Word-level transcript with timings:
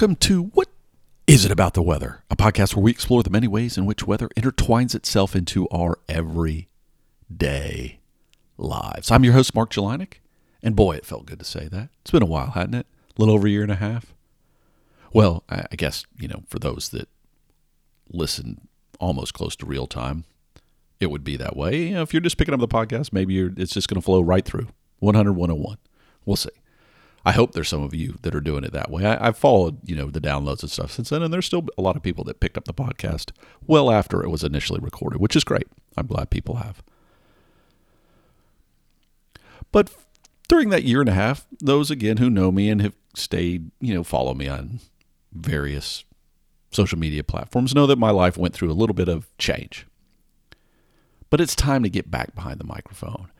Welcome 0.00 0.14
to 0.16 0.44
What 0.54 0.68
Is 1.26 1.44
It 1.44 1.50
About 1.50 1.74
the 1.74 1.82
Weather? 1.82 2.22
A 2.30 2.36
podcast 2.36 2.76
where 2.76 2.84
we 2.84 2.92
explore 2.92 3.24
the 3.24 3.30
many 3.30 3.48
ways 3.48 3.76
in 3.76 3.84
which 3.84 4.06
weather 4.06 4.28
intertwines 4.36 4.94
itself 4.94 5.34
into 5.34 5.68
our 5.70 5.98
everyday 6.08 7.98
lives. 8.56 9.10
I'm 9.10 9.24
your 9.24 9.32
host, 9.32 9.56
Mark 9.56 9.72
Jelinek, 9.72 10.20
and 10.62 10.76
boy, 10.76 10.94
it 10.94 11.04
felt 11.04 11.26
good 11.26 11.40
to 11.40 11.44
say 11.44 11.66
that. 11.66 11.88
It's 12.02 12.12
been 12.12 12.22
a 12.22 12.26
while, 12.26 12.52
hadn't 12.52 12.76
it? 12.76 12.86
A 13.08 13.20
little 13.20 13.34
over 13.34 13.48
a 13.48 13.50
year 13.50 13.64
and 13.64 13.72
a 13.72 13.74
half. 13.74 14.14
Well, 15.12 15.42
I 15.48 15.74
guess, 15.76 16.06
you 16.16 16.28
know, 16.28 16.44
for 16.46 16.60
those 16.60 16.90
that 16.90 17.08
listen 18.08 18.68
almost 19.00 19.34
close 19.34 19.56
to 19.56 19.66
real 19.66 19.88
time, 19.88 20.22
it 21.00 21.10
would 21.10 21.24
be 21.24 21.36
that 21.38 21.56
way. 21.56 21.88
You 21.88 21.94
know, 21.94 22.02
if 22.02 22.14
you're 22.14 22.20
just 22.20 22.38
picking 22.38 22.54
up 22.54 22.60
the 22.60 22.68
podcast, 22.68 23.12
maybe 23.12 23.36
it's 23.40 23.74
just 23.74 23.88
going 23.88 24.00
to 24.00 24.04
flow 24.04 24.20
right 24.20 24.44
through 24.44 24.68
100, 25.00 25.32
101. 25.32 25.78
We'll 26.24 26.36
see. 26.36 26.50
I 27.28 27.32
hope 27.32 27.52
there's 27.52 27.68
some 27.68 27.82
of 27.82 27.94
you 27.94 28.16
that 28.22 28.34
are 28.34 28.40
doing 28.40 28.64
it 28.64 28.72
that 28.72 28.90
way. 28.90 29.04
I, 29.04 29.26
have 29.26 29.36
followed, 29.36 29.86
you 29.86 29.94
know, 29.94 30.06
the 30.06 30.18
downloads 30.18 30.62
and 30.62 30.70
stuff 30.70 30.92
since 30.92 31.10
then, 31.10 31.22
and 31.22 31.30
there's 31.30 31.44
still 31.44 31.66
a 31.76 31.82
lot 31.82 31.94
of 31.94 32.02
people 32.02 32.24
that 32.24 32.40
picked 32.40 32.56
up 32.56 32.64
the 32.64 32.72
podcast 32.72 33.32
well 33.66 33.90
after 33.90 34.24
it 34.24 34.30
was 34.30 34.42
initially 34.42 34.80
recorded, 34.80 35.20
which 35.20 35.36
is 35.36 35.44
great. 35.44 35.66
I'm 35.94 36.06
glad 36.06 36.30
people 36.30 36.54
have. 36.54 36.82
But 39.72 39.90
during 40.48 40.70
that 40.70 40.84
year 40.84 41.00
and 41.00 41.08
a 41.10 41.12
half, 41.12 41.46
those 41.60 41.90
again 41.90 42.16
who 42.16 42.30
know 42.30 42.50
me 42.50 42.70
and 42.70 42.80
have 42.80 42.94
stayed, 43.14 43.72
you 43.78 43.92
know, 43.92 44.04
follow 44.04 44.32
me 44.32 44.48
on 44.48 44.80
various 45.30 46.04
social 46.70 46.98
media 46.98 47.22
platforms 47.22 47.74
know 47.74 47.86
that 47.86 47.98
my 47.98 48.10
life 48.10 48.38
went 48.38 48.54
through 48.54 48.70
a 48.70 48.72
little 48.72 48.94
bit 48.94 49.10
of 49.10 49.28
change. 49.36 49.86
But 51.28 51.42
it's 51.42 51.54
time 51.54 51.82
to 51.82 51.90
get 51.90 52.10
back 52.10 52.34
behind 52.34 52.58
the 52.58 52.64
microphone. 52.64 53.30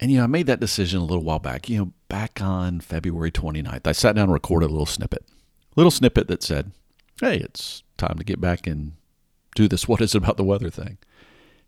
And, 0.00 0.10
you 0.10 0.18
know, 0.18 0.24
I 0.24 0.28
made 0.28 0.46
that 0.46 0.60
decision 0.60 1.00
a 1.00 1.04
little 1.04 1.22
while 1.22 1.38
back, 1.38 1.68
you 1.68 1.78
know, 1.78 1.92
back 2.08 2.40
on 2.42 2.80
February 2.80 3.30
29th. 3.30 3.86
I 3.86 3.92
sat 3.92 4.16
down 4.16 4.24
and 4.24 4.32
recorded 4.32 4.66
a 4.66 4.72
little 4.72 4.86
snippet, 4.86 5.24
a 5.28 5.74
little 5.76 5.90
snippet 5.90 6.28
that 6.28 6.42
said, 6.42 6.72
hey, 7.20 7.36
it's 7.36 7.82
time 7.96 8.18
to 8.18 8.24
get 8.24 8.40
back 8.40 8.66
and 8.66 8.92
do 9.54 9.68
this 9.68 9.88
what 9.88 10.00
is 10.00 10.14
it 10.14 10.18
about 10.18 10.36
the 10.36 10.44
weather 10.44 10.70
thing. 10.70 10.98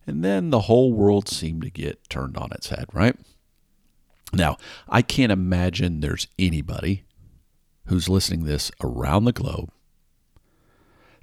And 0.07 0.25
then 0.25 0.51
the 0.51 0.63
whole 0.63 0.93
world 0.93 1.29
seemed 1.29 1.63
to 1.63 1.71
get 1.71 2.09
turned 2.09 2.37
on 2.37 2.53
its 2.53 2.69
head, 2.69 2.87
right? 2.93 3.17
Now, 4.33 4.57
I 4.89 5.03
can't 5.03 5.33
imagine 5.33 6.01
there's 6.01 6.29
anybody 6.39 7.05
who's 7.87 8.09
listening 8.09 8.45
this 8.45 8.71
around 8.83 9.25
the 9.25 9.33
globe 9.33 9.71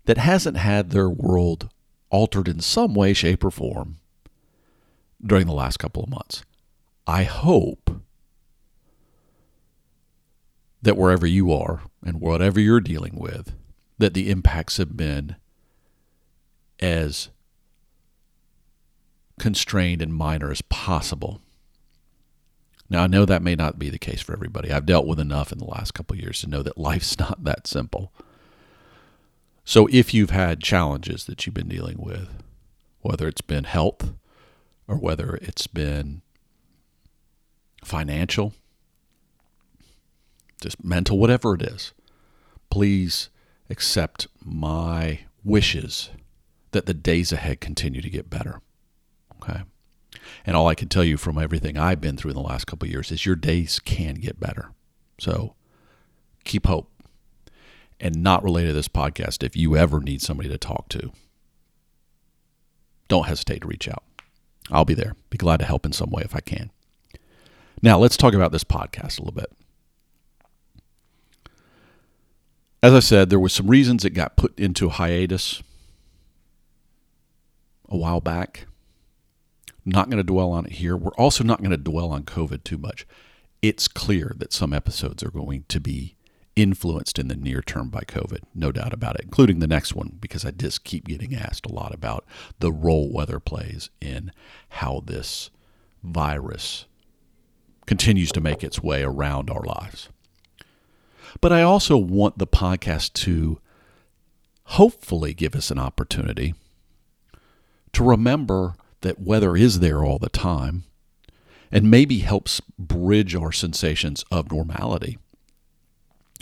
that 0.05 0.17
hasn't 0.17 0.57
had 0.57 0.89
their 0.89 1.09
world 1.09 1.69
altered 2.09 2.47
in 2.47 2.59
some 2.59 2.93
way, 2.93 3.13
shape, 3.13 3.43
or 3.43 3.51
form 3.51 3.97
during 5.25 5.47
the 5.47 5.53
last 5.53 5.77
couple 5.77 6.03
of 6.03 6.09
months. 6.09 6.43
I 7.05 7.23
hope 7.23 8.01
that 10.81 10.97
wherever 10.97 11.25
you 11.25 11.51
are 11.51 11.81
and 12.05 12.19
whatever 12.19 12.59
you're 12.59 12.81
dealing 12.81 13.17
with, 13.17 13.53
that 13.97 14.13
the 14.13 14.29
impacts 14.29 14.77
have 14.77 14.95
been 14.95 15.35
as 16.79 17.29
constrained 19.39 20.01
and 20.01 20.13
minor 20.13 20.51
as 20.51 20.61
possible. 20.61 21.41
Now, 22.89 23.03
I 23.03 23.07
know 23.07 23.25
that 23.25 23.41
may 23.41 23.55
not 23.55 23.79
be 23.79 23.89
the 23.89 23.97
case 23.97 24.21
for 24.21 24.33
everybody. 24.33 24.71
I've 24.71 24.85
dealt 24.85 25.07
with 25.07 25.19
enough 25.19 25.51
in 25.51 25.57
the 25.57 25.65
last 25.65 25.93
couple 25.93 26.17
years 26.17 26.41
to 26.41 26.49
know 26.49 26.61
that 26.63 26.77
life's 26.77 27.17
not 27.19 27.43
that 27.43 27.65
simple. 27.67 28.13
So, 29.65 29.87
if 29.91 30.13
you've 30.13 30.31
had 30.31 30.61
challenges 30.61 31.25
that 31.25 31.45
you've 31.45 31.53
been 31.53 31.69
dealing 31.69 31.97
with, 31.97 32.43
whether 33.01 33.27
it's 33.27 33.41
been 33.41 33.63
health 33.63 34.13
or 34.87 34.97
whether 34.97 35.35
it's 35.41 35.67
been 35.67 36.21
financial, 37.83 38.53
just 40.61 40.83
mental, 40.83 41.17
whatever 41.17 41.55
it 41.55 41.61
is, 41.61 41.93
please 42.69 43.29
accept 43.69 44.27
my 44.43 45.21
wishes 45.43 46.09
that 46.71 46.85
the 46.85 46.93
days 46.93 47.31
ahead 47.31 47.61
continue 47.61 48.01
to 48.01 48.09
get 48.09 48.29
better. 48.29 48.61
Okay. 49.41 49.61
And 50.45 50.55
all 50.55 50.67
I 50.67 50.75
can 50.75 50.89
tell 50.89 51.03
you 51.03 51.17
from 51.17 51.37
everything 51.37 51.77
I've 51.77 52.01
been 52.01 52.17
through 52.17 52.31
in 52.31 52.35
the 52.35 52.41
last 52.41 52.65
couple 52.65 52.87
years 52.87 53.11
is 53.11 53.25
your 53.25 53.35
days 53.35 53.79
can 53.79 54.15
get 54.15 54.39
better. 54.39 54.71
So 55.19 55.55
keep 56.43 56.67
hope. 56.67 56.89
And 57.99 58.21
not 58.21 58.43
related 58.43 58.69
to 58.69 58.73
this 58.73 58.89
podcast, 58.89 59.43
if 59.43 59.55
you 59.55 59.77
ever 59.77 60.01
need 60.01 60.21
somebody 60.21 60.49
to 60.49 60.57
talk 60.57 60.89
to, 60.89 61.11
don't 63.07 63.27
hesitate 63.27 63.61
to 63.61 63.67
reach 63.67 63.87
out. 63.87 64.03
I'll 64.71 64.83
be 64.83 64.93
there. 64.93 65.15
Be 65.29 65.37
glad 65.37 65.57
to 65.57 65.65
help 65.65 65.85
in 65.85 65.93
some 65.93 66.09
way 66.09 66.23
if 66.23 66.35
I 66.35 66.39
can. 66.41 66.71
Now, 67.81 67.97
let's 67.97 68.17
talk 68.17 68.33
about 68.33 68.51
this 68.51 68.63
podcast 68.63 69.19
a 69.19 69.23
little 69.23 69.33
bit. 69.33 69.51
As 72.81 72.93
I 72.93 72.99
said, 72.99 73.29
there 73.29 73.39
were 73.39 73.49
some 73.49 73.67
reasons 73.69 74.03
it 74.03 74.11
got 74.11 74.35
put 74.35 74.57
into 74.59 74.89
hiatus 74.89 75.63
a 77.89 77.97
while 77.97 78.19
back. 78.19 78.67
not 79.85 80.09
going 80.09 80.17
to 80.17 80.23
dwell 80.23 80.51
on 80.51 80.65
it 80.65 80.73
here. 80.73 80.95
We're 80.95 81.11
also 81.11 81.43
not 81.43 81.59
going 81.59 81.71
to 81.71 81.77
dwell 81.77 82.11
on 82.11 82.23
COVID 82.23 82.63
too 82.63 82.77
much. 82.77 83.05
It's 83.61 83.87
clear 83.87 84.33
that 84.37 84.53
some 84.53 84.73
episodes 84.73 85.23
are 85.23 85.31
going 85.31 85.65
to 85.69 85.79
be 85.79 86.15
influenced 86.55 87.17
in 87.17 87.27
the 87.27 87.35
near 87.35 87.61
term 87.61 87.89
by 87.89 88.01
COVID, 88.01 88.39
no 88.53 88.71
doubt 88.71 88.93
about 88.93 89.15
it, 89.15 89.25
including 89.25 89.59
the 89.59 89.67
next 89.67 89.95
one, 89.95 90.17
because 90.19 90.45
I 90.45 90.51
just 90.51 90.83
keep 90.83 91.07
getting 91.07 91.33
asked 91.33 91.65
a 91.65 91.73
lot 91.73 91.93
about 91.93 92.25
the 92.59 92.71
role 92.71 93.11
weather 93.11 93.39
plays 93.39 93.89
in 94.01 94.31
how 94.69 95.01
this 95.05 95.49
virus 96.03 96.85
continues 97.85 98.31
to 98.31 98.41
make 98.41 98.63
its 98.63 98.81
way 98.81 99.03
around 99.03 99.49
our 99.49 99.63
lives. 99.63 100.09
But 101.41 101.51
I 101.51 101.61
also 101.61 101.97
want 101.97 102.37
the 102.37 102.47
podcast 102.47 103.13
to 103.13 103.59
hopefully 104.65 105.33
give 105.33 105.55
us 105.55 105.71
an 105.71 105.79
opportunity 105.79 106.53
to 107.91 108.03
remember 108.03 108.75
that 109.01 109.19
weather 109.19 109.55
is 109.55 109.79
there 109.79 110.03
all 110.03 110.17
the 110.17 110.29
time 110.29 110.83
and 111.71 111.89
maybe 111.89 112.19
helps 112.19 112.61
bridge 112.79 113.35
our 113.35 113.51
sensations 113.51 114.23
of 114.31 114.51
normality 114.51 115.17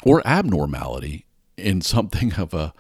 or 0.04 0.26
abnormality 0.26 1.26
in 1.58 1.82
something 1.82 2.34
of 2.36 2.54
a, 2.54 2.74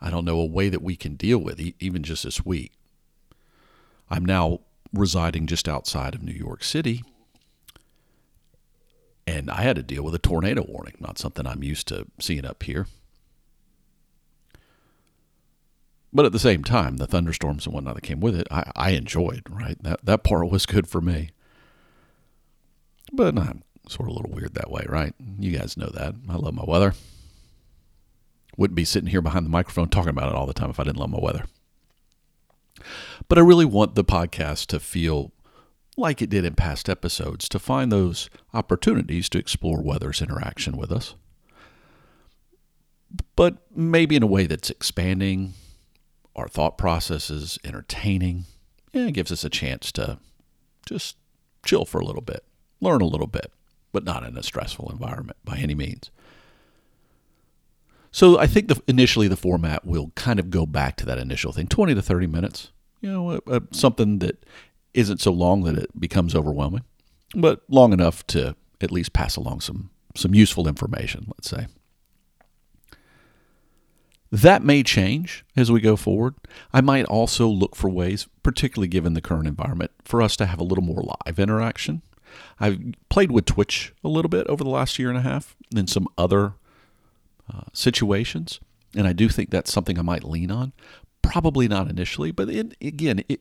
I 0.00 0.10
don't 0.10 0.24
know, 0.24 0.38
a 0.40 0.46
way 0.46 0.68
that 0.68 0.82
we 0.82 0.96
can 0.96 1.14
deal 1.14 1.38
with, 1.38 1.60
even 1.80 2.02
just 2.02 2.24
this 2.24 2.44
week. 2.44 2.72
I'm 4.08 4.24
now 4.24 4.60
residing 4.92 5.46
just 5.46 5.68
outside 5.68 6.14
of 6.14 6.22
New 6.22 6.32
York 6.32 6.64
City 6.64 7.04
and 9.30 9.48
I 9.50 9.62
had 9.62 9.76
to 9.76 9.82
deal 9.82 10.02
with 10.02 10.14
a 10.14 10.18
tornado 10.18 10.64
warning, 10.66 10.94
not 10.98 11.18
something 11.18 11.46
I'm 11.46 11.62
used 11.62 11.86
to 11.88 12.06
seeing 12.18 12.44
up 12.44 12.62
here. 12.64 12.86
But 16.12 16.26
at 16.26 16.32
the 16.32 16.40
same 16.40 16.64
time, 16.64 16.96
the 16.96 17.06
thunderstorms 17.06 17.64
and 17.64 17.74
whatnot 17.74 17.94
that 17.94 18.02
came 18.02 18.18
with 18.18 18.34
it, 18.34 18.48
I, 18.50 18.72
I 18.74 18.90
enjoyed, 18.90 19.42
right? 19.48 19.80
That, 19.82 20.04
that 20.04 20.24
part 20.24 20.50
was 20.50 20.66
good 20.66 20.88
for 20.88 21.00
me. 21.00 21.30
But 23.12 23.38
I'm 23.38 23.62
sort 23.88 24.08
of 24.08 24.16
a 24.16 24.18
little 24.18 24.34
weird 24.34 24.54
that 24.54 24.70
way, 24.70 24.84
right? 24.88 25.14
You 25.38 25.56
guys 25.56 25.76
know 25.76 25.90
that. 25.94 26.16
I 26.28 26.34
love 26.34 26.54
my 26.54 26.64
weather. 26.66 26.94
Wouldn't 28.56 28.74
be 28.74 28.84
sitting 28.84 29.10
here 29.10 29.22
behind 29.22 29.46
the 29.46 29.50
microphone 29.50 29.88
talking 29.88 30.10
about 30.10 30.28
it 30.28 30.34
all 30.34 30.46
the 30.46 30.52
time 30.52 30.70
if 30.70 30.80
I 30.80 30.84
didn't 30.84 30.98
love 30.98 31.10
my 31.10 31.20
weather. 31.20 31.44
But 33.28 33.38
I 33.38 33.42
really 33.42 33.64
want 33.64 33.94
the 33.94 34.04
podcast 34.04 34.66
to 34.66 34.80
feel 34.80 35.30
like 35.96 36.22
it 36.22 36.30
did 36.30 36.44
in 36.44 36.54
past 36.54 36.88
episodes, 36.88 37.48
to 37.48 37.58
find 37.58 37.90
those 37.90 38.30
opportunities 38.54 39.28
to 39.30 39.38
explore 39.38 39.82
weather's 39.82 40.22
interaction 40.22 40.76
with 40.76 40.90
us. 40.90 41.14
But 43.36 43.58
maybe 43.74 44.16
in 44.16 44.22
a 44.22 44.28
way 44.28 44.46
that's 44.46 44.70
expanding 44.70 45.54
our 46.36 46.48
thought 46.48 46.78
processes, 46.78 47.58
entertaining, 47.64 48.44
and 48.94 49.08
it 49.08 49.12
gives 49.12 49.32
us 49.32 49.44
a 49.44 49.50
chance 49.50 49.92
to 49.92 50.18
just 50.86 51.16
chill 51.64 51.84
for 51.84 52.00
a 52.00 52.04
little 52.04 52.22
bit, 52.22 52.44
learn 52.80 53.00
a 53.00 53.06
little 53.06 53.26
bit, 53.26 53.52
but 53.92 54.04
not 54.04 54.24
in 54.24 54.36
a 54.36 54.42
stressful 54.42 54.90
environment 54.90 55.38
by 55.44 55.56
any 55.58 55.74
means. 55.74 56.10
So 58.12 58.38
I 58.38 58.46
think 58.46 58.68
the, 58.68 58.80
initially 58.86 59.28
the 59.28 59.36
format 59.36 59.84
will 59.84 60.12
kind 60.14 60.40
of 60.40 60.50
go 60.50 60.66
back 60.66 60.96
to 60.96 61.06
that 61.06 61.18
initial 61.18 61.52
thing, 61.52 61.68
20 61.68 61.94
to 61.94 62.02
30 62.02 62.26
minutes. 62.26 62.70
You 63.00 63.10
know, 63.10 63.30
uh, 63.30 63.40
uh, 63.46 63.60
something 63.70 64.18
that 64.18 64.44
isn't 64.94 65.20
so 65.20 65.32
long 65.32 65.64
that 65.64 65.76
it 65.76 65.98
becomes 65.98 66.34
overwhelming, 66.34 66.84
but 67.34 67.62
long 67.68 67.92
enough 67.92 68.26
to 68.28 68.56
at 68.80 68.90
least 68.90 69.12
pass 69.12 69.36
along 69.36 69.60
some 69.60 69.90
some 70.16 70.34
useful 70.34 70.66
information, 70.66 71.26
let's 71.28 71.48
say. 71.48 71.66
That 74.32 74.62
may 74.62 74.82
change 74.82 75.44
as 75.56 75.70
we 75.70 75.80
go 75.80 75.96
forward. 75.96 76.34
I 76.72 76.80
might 76.80 77.04
also 77.06 77.48
look 77.48 77.74
for 77.74 77.88
ways, 77.88 78.28
particularly 78.42 78.88
given 78.88 79.14
the 79.14 79.20
current 79.20 79.48
environment, 79.48 79.90
for 80.04 80.22
us 80.22 80.36
to 80.36 80.46
have 80.46 80.60
a 80.60 80.64
little 80.64 80.84
more 80.84 81.02
live 81.26 81.38
interaction. 81.38 82.02
I've 82.60 82.78
played 83.08 83.32
with 83.32 83.44
Twitch 83.44 83.92
a 84.04 84.08
little 84.08 84.28
bit 84.28 84.46
over 84.46 84.62
the 84.62 84.70
last 84.70 84.98
year 84.98 85.08
and 85.08 85.18
a 85.18 85.22
half 85.22 85.56
in 85.74 85.88
some 85.88 86.06
other 86.16 86.54
uh, 87.52 87.62
situations, 87.72 88.60
and 88.96 89.06
I 89.06 89.12
do 89.12 89.28
think 89.28 89.50
that's 89.50 89.72
something 89.72 89.98
I 89.98 90.02
might 90.02 90.22
lean 90.22 90.52
on. 90.52 90.72
Probably 91.22 91.68
not 91.68 91.88
initially, 91.88 92.30
but 92.32 92.48
it, 92.48 92.76
again, 92.80 93.22
it, 93.28 93.40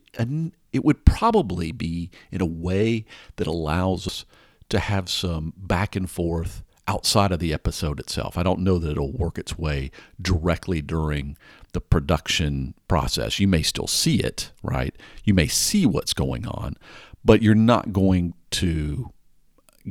it 0.72 0.86
would 0.86 1.06
probably 1.06 1.72
be 1.72 2.12
in 2.32 2.42
a 2.42 2.46
way 2.46 3.06
that 3.38 3.48
allows 3.48 4.06
us 4.08 4.26
to 4.70 4.80
have 4.80 5.10
some 5.10 5.54
back 5.58 5.96
and 5.96 6.10
forth 6.10 6.64
outside 6.88 7.32
of 7.32 7.40
the 7.40 7.54
episode 7.54 8.00
itself. 8.00 8.38
I 8.38 8.44
don't 8.44 8.62
know 8.62 8.80
that 8.80 8.92
it'll 8.92 9.12
work 9.12 9.38
its 9.38 9.58
way 9.58 9.92
directly 10.22 10.82
during 10.82 11.38
the 11.74 11.82
production 11.82 12.74
process. 12.88 13.40
You 13.40 13.48
may 13.48 13.62
still 13.62 13.88
see 13.88 14.18
it, 14.20 14.52
right? 14.64 14.96
You 15.24 15.34
may 15.34 15.48
see 15.48 15.86
what's 15.86 16.14
going 16.14 16.48
on, 16.48 16.76
but 17.24 17.42
you're 17.42 17.54
not 17.56 17.94
going 17.94 18.34
to 18.52 19.12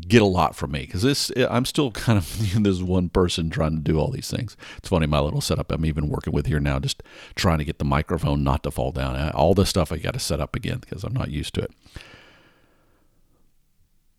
get 0.00 0.22
a 0.22 0.26
lot 0.26 0.54
from 0.54 0.72
me 0.72 0.80
because 0.80 1.02
this 1.02 1.30
eh, 1.36 1.46
I'm 1.48 1.64
still 1.64 1.90
kind 1.90 2.18
of 2.18 2.62
this 2.62 2.80
one 2.80 3.08
person 3.08 3.50
trying 3.50 3.76
to 3.76 3.82
do 3.82 3.98
all 3.98 4.10
these 4.10 4.30
things. 4.30 4.56
It's 4.76 4.88
funny 4.88 5.06
my 5.06 5.20
little 5.20 5.40
setup 5.40 5.72
I'm 5.72 5.84
even 5.84 6.08
working 6.08 6.32
with 6.32 6.46
here 6.46 6.60
now, 6.60 6.78
just 6.78 7.02
trying 7.34 7.58
to 7.58 7.64
get 7.64 7.78
the 7.78 7.84
microphone 7.84 8.42
not 8.44 8.62
to 8.64 8.70
fall 8.70 8.92
down. 8.92 9.30
All 9.30 9.54
this 9.54 9.70
stuff 9.70 9.92
I 9.92 9.98
got 9.98 10.14
to 10.14 10.20
set 10.20 10.40
up 10.40 10.54
again 10.56 10.78
because 10.78 11.04
I'm 11.04 11.14
not 11.14 11.30
used 11.30 11.54
to 11.54 11.62
it. 11.62 11.72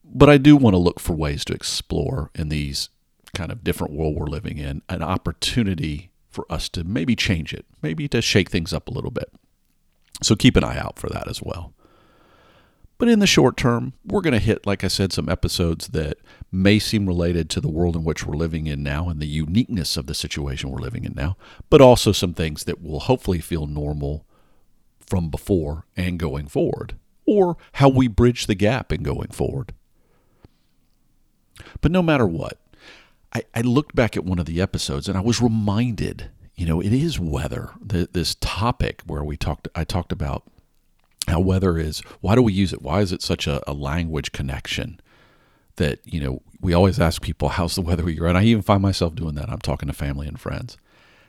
But 0.04 0.30
I 0.30 0.38
do 0.38 0.56
want 0.56 0.74
to 0.74 0.80
look 0.80 1.00
for 1.00 1.14
ways 1.14 1.46
to 1.46 1.54
explore 1.54 2.32
in 2.34 2.50
these 2.50 2.90
kind 3.36 3.52
of 3.52 3.64
different 3.64 3.94
world 3.94 4.16
we're 4.16 4.25
living 4.25 4.58
in 4.58 4.82
an 4.90 5.04
opportunity 5.04 6.10
for 6.30 6.52
us 6.52 6.70
to 6.70 6.84
maybe 6.84 7.16
change 7.16 7.54
it, 7.54 7.66
maybe 7.82 8.08
to 8.08 8.22
shake 8.22 8.50
things 8.50 8.74
up 8.74 8.88
a 8.88 8.92
little 8.92 9.12
bit. 9.12 9.32
So 10.22 10.36
keep 10.36 10.56
an 10.56 10.64
eye 10.64 10.78
out 10.78 10.98
for 11.00 11.10
that 11.10 11.28
as 11.28 11.42
well. 11.42 11.74
But 13.00 13.07
in 13.07 13.19
the 13.19 13.28
short 13.28 13.56
term, 13.56 13.94
we're 14.06 14.22
going 14.22 14.34
to 14.34 14.40
hit, 14.40 14.68
like 14.68 14.84
I 14.84 14.90
said, 14.90 15.13
some 15.13 15.30
episodes 15.30 15.88
that 15.88 16.18
may 16.51 16.80
seem 16.80 17.07
related 17.07 17.50
to 17.50 17.62
the 17.62 17.69
world 17.69 17.96
in 17.96 18.04
which 18.04 18.25
we're 18.25 18.36
living 18.36 18.68
in 18.68 18.84
now 18.84 19.07
and 19.07 19.22
the 19.22 19.25
uniqueness 19.25 19.96
of 19.96 20.06
the 20.06 20.13
situation 20.13 20.69
we're 20.69 20.81
living 20.81 21.06
in 21.06 21.13
now, 21.16 21.38
but 21.69 21.80
also 21.80 22.12
some 22.12 22.34
things 22.34 22.66
that 22.66 22.84
will 22.84 23.00
hopefully 23.00 23.40
feel 23.40 23.68
normal 23.68 24.25
from 25.00 25.30
before 25.30 25.86
and 25.96 26.19
going 26.19 26.48
forward, 26.48 26.98
or 27.25 27.56
how 27.74 27.88
we 27.88 28.10
bridge 28.10 28.48
the 28.48 28.54
gap 28.54 28.92
in 28.92 29.01
going 29.01 29.30
forward. 29.30 29.74
But 31.80 31.94
no 31.94 32.01
matter 32.01 32.28
what, 32.28 32.60
I, 33.34 33.44
I 33.56 33.62
looked 33.62 33.96
back 33.96 34.18
at 34.18 34.25
one 34.25 34.40
of 34.40 34.46
the 34.46 34.62
episodes 34.62 35.07
and 35.07 35.18
I 35.18 35.22
was 35.22 35.42
reminded, 35.42 36.31
you 36.56 36.66
know, 36.66 36.81
it 36.81 36.92
is 36.92 37.18
weather, 37.18 37.72
the, 37.81 38.10
this 38.12 38.36
topic 38.42 39.04
where 39.06 39.24
we 39.24 39.38
talked, 39.38 39.69
I 39.74 39.86
talked 39.86 40.12
about 40.12 40.44
how 41.27 41.39
weather 41.39 41.77
is 41.77 42.01
why 42.21 42.36
do 42.36 42.42
we 42.42 42.54
use 42.54 42.74
it? 42.74 42.81
Why 42.81 43.01
is 43.01 43.12
it 43.12 43.21
such 43.21 43.48
a, 43.48 43.62
a, 43.69 43.74
language 43.74 44.31
connection 44.31 45.00
that 45.75 46.00
you 46.06 46.19
know 46.19 46.42
we 46.60 46.74
always 46.74 47.00
ask 47.00 47.21
people 47.21 47.50
how's 47.50 47.75
the 47.75 47.81
weather 47.81 48.10
you're 48.10 48.27
i 48.27 48.44
even 48.44 48.62
find 48.62 48.81
myself 48.81 49.16
doing 49.16 49.36
that. 49.36 49.50
I'm 49.50 49.60
talking 49.60 49.88
to 49.88 49.94
family 49.94 50.27
and 50.27 50.39
friends. 50.39 50.77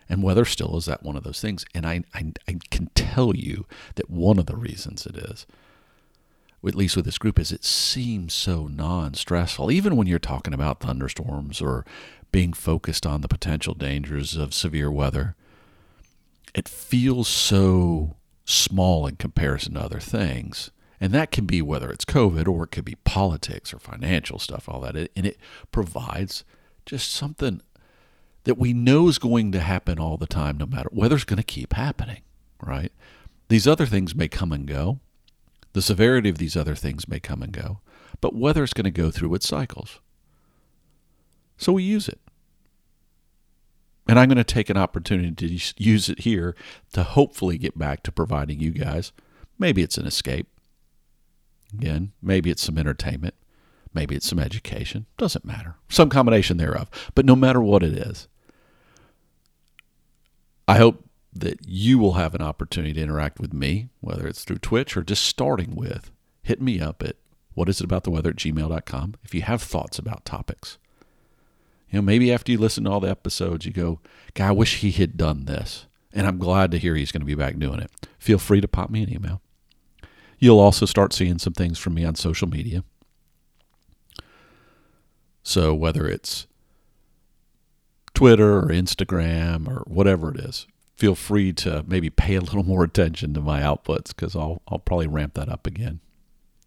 And 0.09 0.25
weather 0.25 0.45
still 0.45 0.77
is 0.77 0.87
that 0.87 1.05
one 1.05 1.17
of 1.17 1.23
those 1.23 1.41
things. 1.41 1.65
And 1.75 1.87
i 1.87 2.03
i, 2.15 2.33
I 2.49 2.59
can 2.71 2.91
tell 2.95 3.37
you 3.37 3.67
that 3.97 4.11
one 4.11 4.39
of 4.39 4.47
the 4.47 4.57
reasons 4.57 5.07
it 5.07 5.17
is 5.17 5.47
at 6.67 6.75
least 6.75 6.95
with 6.95 7.07
this 7.07 7.19
group 7.19 7.39
is 7.39 7.53
it 7.53 7.65
seems 7.65 8.35
so 8.35 8.67
non-stressful. 8.67 9.71
Even 9.71 9.97
when 9.97 10.07
you're 10.07 10.19
talking 10.19 10.53
about 10.53 10.81
thunderstorms 10.81 11.63
or 11.63 11.87
being 12.33 12.53
focused 12.53 13.07
on 13.07 13.23
the 13.23 13.29
potential 13.29 13.73
dangers 13.73 14.37
of 14.37 14.53
severe 14.53 14.91
weather 14.91 15.37
it 16.55 16.69
feels 16.69 17.29
so 17.29 18.17
small 18.51 19.07
in 19.07 19.17
comparison 19.17 19.75
to 19.75 19.81
other 19.81 20.01
things. 20.01 20.71
And 21.01 21.13
that 21.13 21.31
can 21.31 21.47
be 21.47 21.63
whether 21.63 21.91
it's 21.91 22.05
COVID 22.05 22.47
or 22.47 22.65
it 22.65 22.71
could 22.73 22.85
be 22.85 22.97
politics 23.05 23.73
or 23.73 23.79
financial 23.79 24.39
stuff, 24.39 24.69
all 24.69 24.81
that. 24.81 24.97
And 25.17 25.27
it 25.27 25.39
provides 25.73 26.45
just 26.85 27.11
something 27.11 27.63
that 28.45 28.59
we 28.59 28.73
know 28.73 29.09
is 29.09 29.19
going 29.19 29.53
to 29.53 29.61
happen 29.61 29.99
all 29.99 30.17
the 30.17 30.27
time, 30.27 30.59
no 30.59 30.67
matter 30.67 30.89
weather's 30.93 31.25
going 31.25 31.39
to 31.39 31.43
keep 31.43 31.73
happening, 31.73 32.23
right? 32.63 32.93
These 33.49 33.67
other 33.67 33.87
things 33.87 34.15
may 34.15 34.29
come 34.29 34.53
and 34.53 34.67
go. 34.67 35.01
The 35.73 35.83
severity 35.83 36.29
of 36.29 36.39
these 36.39 36.57
other 36.57 36.75
things 36.75 37.09
may 37.09 37.21
come 37.21 37.43
and 37.43 37.53
go, 37.53 37.81
but 38.21 38.35
weather's 38.35 38.73
going 38.73 38.85
to 38.85 38.91
go 38.91 39.11
through 39.11 39.35
its 39.35 39.47
cycles. 39.47 40.01
So 41.57 41.73
we 41.73 41.83
use 41.83 42.09
it. 42.09 42.21
And 44.11 44.19
I'm 44.19 44.29
going 44.29 44.39
to 44.39 44.45
take 44.45 44.69
an 44.69 44.77
opportunity 44.77 45.31
to 45.47 45.73
use 45.77 46.09
it 46.09 46.19
here 46.23 46.57
to 46.95 47.05
hopefully 47.05 47.57
get 47.57 47.79
back 47.79 48.03
to 48.03 48.11
providing 48.11 48.59
you 48.59 48.73
guys. 48.73 49.13
Maybe 49.57 49.83
it's 49.83 49.99
an 49.99 50.05
escape. 50.05 50.49
Again, 51.73 52.11
maybe 52.21 52.51
it's 52.51 52.65
some 52.65 52.77
entertainment. 52.77 53.35
Maybe 53.95 54.17
it's 54.17 54.27
some 54.27 54.41
education. 54.41 55.07
Doesn't 55.17 55.45
matter. 55.45 55.77
Some 55.89 56.09
combination 56.09 56.57
thereof. 56.57 56.91
But 57.15 57.25
no 57.25 57.37
matter 57.37 57.61
what 57.61 57.85
it 57.85 57.93
is, 57.93 58.27
I 60.67 60.79
hope 60.79 61.05
that 61.33 61.61
you 61.65 62.01
will 62.01 62.15
have 62.15 62.35
an 62.35 62.43
opportunity 62.43 62.95
to 62.95 63.03
interact 63.03 63.39
with 63.39 63.53
me, 63.53 63.91
whether 64.01 64.27
it's 64.27 64.43
through 64.43 64.59
Twitch 64.59 64.97
or 64.97 65.05
just 65.05 65.25
starting 65.25 65.77
with, 65.77 66.11
hit 66.43 66.61
me 66.61 66.81
up 66.81 67.05
at 67.05 67.15
whatisabouttheweather 67.57 68.31
at 68.31 68.37
gmail.com 68.37 69.15
if 69.23 69.37
you 69.37 69.43
have 69.43 69.63
thoughts 69.63 70.01
about 70.01 70.25
topics. 70.25 70.79
You 71.91 71.99
know, 71.99 72.03
maybe 72.03 72.33
after 72.33 72.53
you 72.53 72.59
listen 72.59 72.85
to 72.85 72.91
all 72.91 73.01
the 73.01 73.11
episodes, 73.11 73.67
you 73.67 73.73
go, 73.73 74.01
God, 74.35 74.49
I 74.49 74.53
wish 74.53 74.79
he 74.79 74.93
had 74.93 75.17
done 75.17 75.47
this. 75.47 75.87
And 76.13 76.27
I'm 76.27 76.39
glad 76.39 76.71
to 76.71 76.79
hear 76.79 76.95
he's 76.95 77.13
going 77.13 77.21
to 77.21 77.27
be 77.27 77.35
back 77.35 77.59
doing 77.59 77.81
it. 77.81 77.91
Feel 78.19 78.39
free 78.39 78.61
to 78.61 78.69
pop 78.69 78.91
me 78.91 79.03
an 79.03 79.13
email. 79.13 79.41
You'll 80.39 80.59
also 80.59 80.87
start 80.87 81.13
seeing 81.13 81.39
some 81.39 81.53
things 81.53 81.79
from 81.79 81.95
me 81.95 82.05
on 82.05 82.15
social 82.15 82.49
media. 82.49 82.85
So 85.43 85.75
whether 85.75 86.07
it's 86.07 86.47
Twitter 88.15 88.59
or 88.59 88.69
Instagram 88.69 89.69
or 89.69 89.85
whatever 89.87 90.31
it 90.31 90.41
is, 90.41 90.67
feel 90.97 91.15
free 91.15 91.53
to 91.55 91.85
maybe 91.87 92.11
pay 92.11 92.37
a 92.37 92.41
little 92.41 92.63
more 92.65 92.85
attention 92.85 93.35
to 93.35 93.41
my 93.41 93.61
outputs 93.61 94.09
because 94.09 94.35
I'll, 94.37 94.63
I'll 94.69 94.79
probably 94.79 95.07
ramp 95.07 95.35
that 95.35 95.49
up 95.49 95.67
again. 95.67 96.01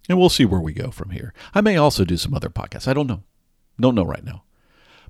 And 0.09 0.19
we'll 0.19 0.29
see 0.29 0.45
where 0.45 0.59
we 0.59 0.73
go 0.73 0.91
from 0.91 1.11
here. 1.11 1.33
I 1.53 1.61
may 1.61 1.77
also 1.77 2.03
do 2.03 2.17
some 2.17 2.33
other 2.33 2.49
podcasts. 2.49 2.87
I 2.87 2.93
don't 2.93 3.07
know. 3.07 3.23
Don't 3.79 3.95
know 3.95 4.03
right 4.03 4.23
now. 4.23 4.43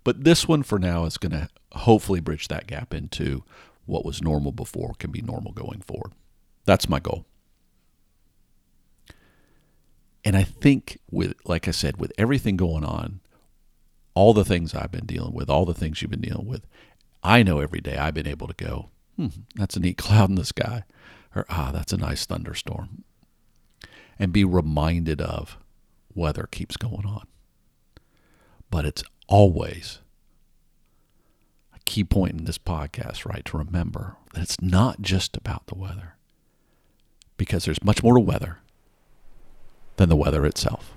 But 0.03 0.23
this 0.23 0.47
one 0.47 0.63
for 0.63 0.79
now 0.79 1.05
is 1.05 1.17
going 1.17 1.31
to 1.31 1.49
hopefully 1.71 2.19
bridge 2.19 2.47
that 2.49 2.67
gap 2.67 2.93
into 2.93 3.43
what 3.85 4.05
was 4.05 4.21
normal 4.21 4.51
before 4.51 4.93
can 4.99 5.11
be 5.11 5.21
normal 5.21 5.51
going 5.51 5.81
forward. 5.81 6.13
That's 6.65 6.89
my 6.89 6.99
goal. 6.99 7.25
And 10.25 10.37
I 10.37 10.43
think 10.43 10.99
with 11.11 11.33
like 11.45 11.67
I 11.67 11.71
said 11.71 11.97
with 11.97 12.13
everything 12.17 12.55
going 12.55 12.85
on, 12.85 13.19
all 14.13 14.33
the 14.33 14.45
things 14.45 14.73
I've 14.73 14.91
been 14.91 15.05
dealing 15.05 15.33
with, 15.33 15.49
all 15.49 15.65
the 15.65 15.73
things 15.73 16.01
you've 16.01 16.11
been 16.11 16.21
dealing 16.21 16.47
with, 16.47 16.65
I 17.23 17.43
know 17.43 17.59
every 17.59 17.81
day 17.81 17.97
I've 17.97 18.13
been 18.13 18.27
able 18.27 18.47
to 18.47 18.53
go, 18.53 18.89
hmm, 19.17 19.27
that's 19.55 19.75
a 19.75 19.79
neat 19.79 19.97
cloud 19.97 20.29
in 20.29 20.35
the 20.35 20.45
sky 20.45 20.83
or 21.35 21.45
ah, 21.49 21.71
that's 21.73 21.93
a 21.93 21.97
nice 21.97 22.25
thunderstorm. 22.25 23.03
And 24.19 24.31
be 24.31 24.43
reminded 24.43 25.21
of 25.21 25.57
weather 26.13 26.47
keeps 26.49 26.77
going 26.77 27.05
on. 27.05 27.27
But 28.69 28.85
it's 28.85 29.03
always 29.27 29.99
a 31.75 31.79
key 31.85 32.03
point 32.03 32.33
in 32.33 32.45
this 32.45 32.57
podcast, 32.57 33.25
right? 33.25 33.45
To 33.45 33.57
remember 33.57 34.17
that 34.33 34.41
it's 34.43 34.61
not 34.61 35.01
just 35.01 35.37
about 35.37 35.67
the 35.67 35.75
weather, 35.75 36.15
because 37.37 37.65
there's 37.65 37.83
much 37.83 38.03
more 38.03 38.13
to 38.13 38.19
weather 38.19 38.59
than 39.97 40.09
the 40.09 40.15
weather 40.15 40.45
itself. 40.45 40.92